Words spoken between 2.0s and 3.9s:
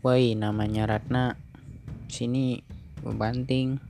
Sini gue banting.